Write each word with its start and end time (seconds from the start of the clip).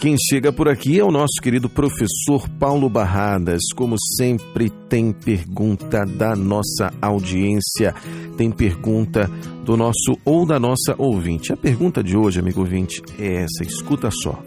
Quem 0.00 0.14
chega 0.16 0.52
por 0.52 0.68
aqui 0.68 1.00
é 1.00 1.04
o 1.04 1.10
nosso 1.10 1.42
querido 1.42 1.68
professor 1.68 2.48
Paulo 2.50 2.88
Barradas. 2.88 3.62
Como 3.74 3.96
sempre, 4.16 4.70
tem 4.88 5.10
pergunta 5.12 6.06
da 6.06 6.36
nossa 6.36 6.92
audiência, 7.02 7.92
tem 8.36 8.48
pergunta 8.48 9.28
do 9.64 9.76
nosso 9.76 10.16
ou 10.24 10.46
da 10.46 10.60
nossa 10.60 10.94
ouvinte. 10.96 11.52
A 11.52 11.56
pergunta 11.56 12.00
de 12.00 12.16
hoje, 12.16 12.38
amigo 12.38 12.60
ouvinte, 12.60 13.02
é 13.18 13.42
essa, 13.42 13.64
escuta 13.64 14.08
só. 14.12 14.40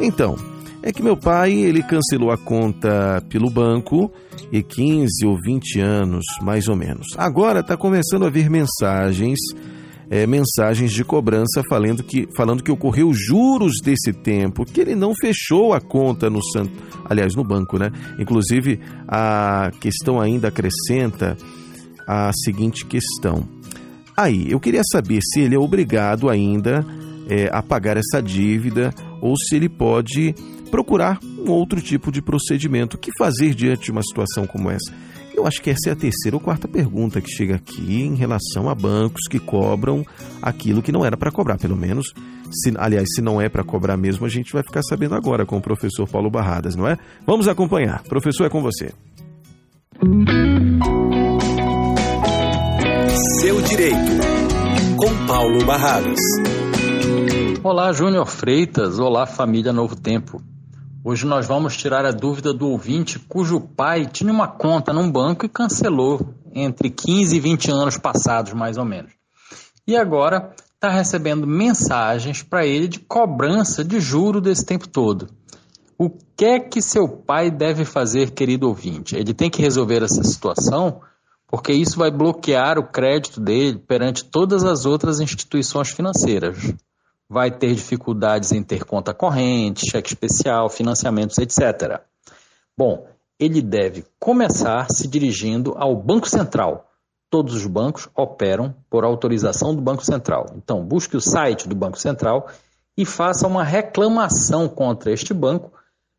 Então, 0.00 0.36
é 0.82 0.90
que 0.90 1.02
meu 1.02 1.18
pai, 1.18 1.52
ele 1.52 1.82
cancelou 1.82 2.30
a 2.30 2.38
conta 2.38 3.22
pelo 3.28 3.50
banco 3.50 4.10
e 4.50 4.62
15 4.62 5.26
ou 5.26 5.36
20 5.38 5.80
anos, 5.80 6.24
mais 6.40 6.66
ou 6.66 6.76
menos. 6.76 7.08
Agora 7.18 7.60
está 7.60 7.76
começando 7.76 8.24
a 8.24 8.30
vir 8.30 8.48
mensagens 8.48 9.38
é, 10.14 10.28
mensagens 10.28 10.92
de 10.92 11.04
cobrança 11.04 11.60
falando 11.68 12.04
que, 12.04 12.28
falando 12.36 12.62
que 12.62 12.70
ocorreu 12.70 13.12
juros 13.12 13.80
desse 13.82 14.12
tempo, 14.12 14.64
que 14.64 14.80
ele 14.80 14.94
não 14.94 15.12
fechou 15.12 15.74
a 15.74 15.80
conta 15.80 16.30
no 16.30 16.40
santo, 16.40 16.70
aliás, 17.04 17.34
no 17.34 17.42
banco, 17.42 17.78
né? 17.78 17.90
Inclusive, 18.16 18.78
a 19.08 19.72
questão 19.80 20.20
ainda 20.20 20.46
acrescenta 20.46 21.36
a 22.06 22.30
seguinte 22.32 22.86
questão. 22.86 23.48
Aí, 24.16 24.48
eu 24.48 24.60
queria 24.60 24.82
saber 24.84 25.18
se 25.20 25.40
ele 25.40 25.56
é 25.56 25.58
obrigado 25.58 26.30
ainda 26.30 26.86
é, 27.28 27.50
a 27.52 27.60
pagar 27.60 27.96
essa 27.96 28.22
dívida 28.22 28.94
ou 29.20 29.36
se 29.36 29.56
ele 29.56 29.68
pode 29.68 30.32
procurar 30.70 31.18
um 31.44 31.50
outro 31.50 31.80
tipo 31.80 32.12
de 32.12 32.22
procedimento. 32.22 32.96
O 32.96 33.00
que 33.00 33.10
fazer 33.18 33.52
diante 33.52 33.86
de 33.86 33.90
uma 33.90 34.02
situação 34.04 34.46
como 34.46 34.70
essa? 34.70 34.94
Eu 35.34 35.46
acho 35.46 35.60
que 35.60 35.70
essa 35.70 35.90
é 35.90 35.92
a 35.92 35.96
terceira 35.96 36.36
ou 36.36 36.40
quarta 36.40 36.68
pergunta 36.68 37.20
que 37.20 37.28
chega 37.28 37.56
aqui 37.56 38.02
em 38.02 38.14
relação 38.14 38.68
a 38.68 38.74
bancos 38.74 39.26
que 39.28 39.40
cobram 39.40 40.06
aquilo 40.40 40.80
que 40.80 40.92
não 40.92 41.04
era 41.04 41.16
para 41.16 41.32
cobrar, 41.32 41.58
pelo 41.58 41.76
menos. 41.76 42.06
Se, 42.52 42.72
aliás, 42.76 43.08
se 43.14 43.20
não 43.20 43.40
é 43.40 43.48
para 43.48 43.64
cobrar 43.64 43.96
mesmo, 43.96 44.24
a 44.24 44.28
gente 44.28 44.52
vai 44.52 44.62
ficar 44.62 44.82
sabendo 44.82 45.16
agora 45.16 45.44
com 45.44 45.56
o 45.56 45.60
professor 45.60 46.08
Paulo 46.08 46.30
Barradas, 46.30 46.76
não 46.76 46.86
é? 46.86 46.96
Vamos 47.26 47.48
acompanhar. 47.48 48.02
Professor, 48.04 48.44
é 48.44 48.48
com 48.48 48.62
você. 48.62 48.92
Seu 53.40 53.60
Direito, 53.62 53.96
com 54.96 55.26
Paulo 55.26 55.64
Barradas. 55.64 56.20
Olá, 57.62 57.92
Júnior 57.92 58.26
Freitas. 58.26 59.00
Olá, 59.00 59.26
família 59.26 59.72
Novo 59.72 59.96
Tempo. 59.96 60.40
Hoje 61.06 61.26
nós 61.26 61.46
vamos 61.46 61.76
tirar 61.76 62.06
a 62.06 62.10
dúvida 62.10 62.50
do 62.54 62.66
ouvinte 62.66 63.18
cujo 63.18 63.60
pai 63.60 64.06
tinha 64.06 64.32
uma 64.32 64.48
conta 64.48 64.90
num 64.90 65.12
banco 65.12 65.44
e 65.44 65.50
cancelou 65.50 66.34
entre 66.54 66.88
15 66.88 67.36
e 67.36 67.40
20 67.40 67.70
anos 67.70 67.98
passados, 67.98 68.54
mais 68.54 68.78
ou 68.78 68.86
menos. 68.86 69.12
E 69.86 69.98
agora 69.98 70.54
está 70.74 70.88
recebendo 70.88 71.46
mensagens 71.46 72.42
para 72.42 72.64
ele 72.64 72.88
de 72.88 73.00
cobrança 73.00 73.84
de 73.84 74.00
juro 74.00 74.40
desse 74.40 74.64
tempo 74.64 74.88
todo. 74.88 75.28
O 75.98 76.08
que 76.08 76.46
é 76.46 76.58
que 76.58 76.80
seu 76.80 77.06
pai 77.06 77.50
deve 77.50 77.84
fazer, 77.84 78.30
querido 78.30 78.66
ouvinte? 78.66 79.14
Ele 79.14 79.34
tem 79.34 79.50
que 79.50 79.60
resolver 79.60 80.02
essa 80.02 80.24
situação 80.24 81.02
porque 81.46 81.74
isso 81.74 81.98
vai 81.98 82.10
bloquear 82.10 82.78
o 82.78 82.88
crédito 82.90 83.42
dele 83.42 83.78
perante 83.78 84.24
todas 84.24 84.64
as 84.64 84.86
outras 84.86 85.20
instituições 85.20 85.90
financeiras 85.90 86.74
vai 87.28 87.50
ter 87.50 87.74
dificuldades 87.74 88.52
em 88.52 88.62
ter 88.62 88.84
conta 88.84 89.14
corrente, 89.14 89.90
cheque 89.90 90.08
especial, 90.08 90.68
financiamentos, 90.68 91.38
etc. 91.38 92.00
Bom, 92.76 93.06
ele 93.38 93.60
deve 93.60 94.04
começar 94.18 94.86
se 94.90 95.08
dirigindo 95.08 95.74
ao 95.76 95.96
Banco 95.96 96.28
Central. 96.28 96.90
Todos 97.30 97.54
os 97.54 97.66
bancos 97.66 98.08
operam 98.14 98.74
por 98.88 99.04
autorização 99.04 99.74
do 99.74 99.82
Banco 99.82 100.04
Central. 100.04 100.46
Então, 100.56 100.84
busque 100.84 101.16
o 101.16 101.20
site 101.20 101.68
do 101.68 101.74
Banco 101.74 101.98
Central 101.98 102.48
e 102.96 103.04
faça 103.04 103.46
uma 103.46 103.64
reclamação 103.64 104.68
contra 104.68 105.12
este 105.12 105.34
banco, 105.34 105.72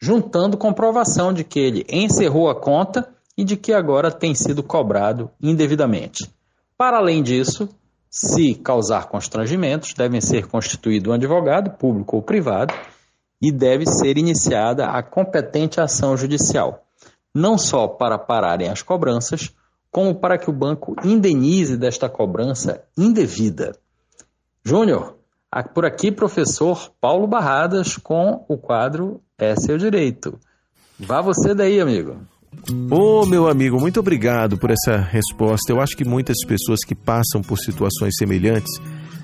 juntando 0.00 0.58
comprovação 0.58 1.32
de 1.32 1.44
que 1.44 1.58
ele 1.58 1.86
encerrou 1.88 2.50
a 2.50 2.54
conta 2.54 3.08
e 3.36 3.44
de 3.44 3.56
que 3.56 3.72
agora 3.72 4.10
tem 4.10 4.34
sido 4.34 4.62
cobrado 4.62 5.30
indevidamente. 5.40 6.30
Para 6.76 6.98
além 6.98 7.22
disso, 7.22 7.68
se 8.10 8.54
causar 8.54 9.08
constrangimentos, 9.08 9.94
devem 9.94 10.20
ser 10.20 10.46
constituído 10.46 11.10
um 11.10 11.14
advogado, 11.14 11.76
público 11.78 12.16
ou 12.16 12.22
privado, 12.22 12.74
e 13.40 13.52
deve 13.52 13.86
ser 13.86 14.18
iniciada 14.18 14.86
a 14.86 15.02
competente 15.02 15.80
ação 15.80 16.16
judicial, 16.16 16.84
não 17.34 17.56
só 17.56 17.86
para 17.86 18.18
pararem 18.18 18.68
as 18.68 18.82
cobranças, 18.82 19.54
como 19.90 20.14
para 20.14 20.38
que 20.38 20.50
o 20.50 20.52
banco 20.52 20.94
indenize 21.04 21.76
desta 21.76 22.08
cobrança 22.08 22.82
indevida. 22.96 23.76
Júnior, 24.64 25.16
por 25.74 25.86
aqui, 25.86 26.12
professor 26.12 26.90
Paulo 27.00 27.26
Barradas 27.26 27.96
com 27.96 28.44
o 28.48 28.58
quadro 28.58 29.22
É 29.38 29.54
Seu 29.56 29.78
Direito. 29.78 30.38
Vá 30.98 31.22
você 31.22 31.54
daí, 31.54 31.80
amigo. 31.80 32.18
Ô, 32.90 33.22
oh, 33.22 33.26
meu 33.26 33.48
amigo, 33.48 33.80
muito 33.80 34.00
obrigado 34.00 34.58
por 34.58 34.70
essa 34.70 34.96
resposta. 34.96 35.72
Eu 35.72 35.80
acho 35.80 35.96
que 35.96 36.04
muitas 36.04 36.36
pessoas 36.46 36.80
que 36.86 36.94
passam 36.94 37.42
por 37.42 37.58
situações 37.58 38.14
semelhantes, 38.16 38.72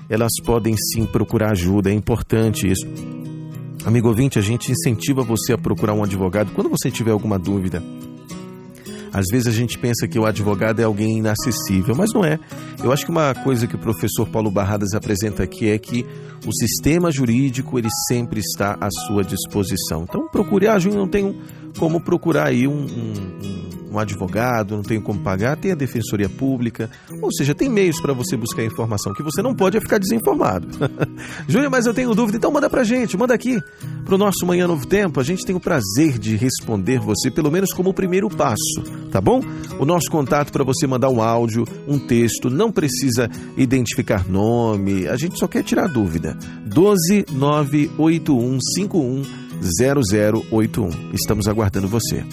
elas 0.09 0.31
podem 0.43 0.75
sim 0.77 1.05
procurar 1.05 1.51
ajuda, 1.51 1.89
é 1.89 1.93
importante 1.93 2.67
isso. 2.67 2.85
Amigo 3.85 4.07
ouvinte, 4.07 4.39
a 4.39 4.41
gente 4.41 4.71
incentiva 4.71 5.21
você 5.21 5.53
a 5.53 5.57
procurar 5.57 5.93
um 5.93 6.03
advogado 6.03 6.51
quando 6.53 6.69
você 6.69 6.89
tiver 6.89 7.11
alguma 7.11 7.37
dúvida. 7.37 7.83
Às 9.13 9.27
vezes 9.31 9.47
a 9.47 9.51
gente 9.51 9.77
pensa 9.77 10.07
que 10.09 10.19
o 10.19 10.25
advogado 10.25 10.81
é 10.81 10.83
alguém 10.83 11.19
inacessível, 11.19 11.95
mas 11.95 12.11
não 12.13 12.25
é. 12.25 12.37
Eu 12.83 12.91
acho 12.91 13.05
que 13.05 13.11
uma 13.11 13.33
coisa 13.33 13.65
que 13.65 13.75
o 13.75 13.79
professor 13.79 14.27
Paulo 14.27 14.51
Barradas 14.51 14.93
apresenta 14.93 15.41
aqui 15.41 15.69
é 15.69 15.77
que 15.77 16.05
o 16.45 16.51
sistema 16.51 17.09
jurídico 17.11 17.79
ele 17.79 17.87
sempre 18.09 18.41
está 18.41 18.77
à 18.81 18.89
sua 19.07 19.23
disposição. 19.23 20.03
Então 20.03 20.27
procure 20.27 20.67
ajuda, 20.67 20.97
não 20.97 21.07
tem 21.07 21.33
como 21.77 21.99
procurar 21.99 22.47
aí 22.47 22.67
um, 22.67 22.85
um, 22.85 23.65
um 23.95 23.99
advogado, 23.99 24.75
não 24.75 24.83
tem 24.83 24.99
como 24.99 25.19
pagar, 25.19 25.57
tem 25.57 25.71
a 25.71 25.75
defensoria 25.75 26.29
pública, 26.29 26.89
ou 27.21 27.31
seja, 27.31 27.55
tem 27.55 27.69
meios 27.69 27.99
para 27.99 28.13
você 28.13 28.35
buscar 28.35 28.63
informação 28.63 29.13
que 29.13 29.23
você 29.23 29.41
não 29.41 29.55
pode 29.55 29.77
é 29.77 29.81
ficar 29.81 29.97
desinformado. 29.97 30.67
Júnior, 31.47 31.71
mas 31.71 31.85
eu 31.85 31.93
tenho 31.93 32.13
dúvida, 32.13 32.37
então 32.37 32.51
manda 32.51 32.69
pra 32.69 32.83
gente, 32.83 33.17
manda 33.17 33.33
aqui 33.33 33.61
pro 34.03 34.17
nosso 34.17 34.45
Manhã 34.45 34.67
Novo 34.67 34.85
Tempo, 34.85 35.19
a 35.19 35.23
gente 35.23 35.45
tem 35.45 35.55
o 35.55 35.59
prazer 35.59 36.19
de 36.19 36.35
responder 36.35 36.99
você, 36.99 37.31
pelo 37.31 37.51
menos 37.51 37.73
como 37.73 37.89
o 37.89 37.93
primeiro 37.93 38.29
passo, 38.29 38.83
tá 39.11 39.21
bom? 39.21 39.41
O 39.79 39.85
nosso 39.85 40.09
contato 40.11 40.51
para 40.51 40.63
você 40.63 40.85
mandar 40.85 41.09
um 41.09 41.21
áudio, 41.21 41.65
um 41.87 41.97
texto, 41.97 42.49
não 42.49 42.71
precisa 42.71 43.29
identificar 43.57 44.27
nome, 44.27 45.07
a 45.07 45.15
gente 45.15 45.39
só 45.39 45.47
quer 45.47 45.63
tirar 45.63 45.87
dúvida. 45.87 46.37
12 46.65 47.25
98151 47.31 49.44
0081. 49.65 50.89
Estamos 51.13 51.47
aguardando 51.47 51.87
você. 51.87 52.23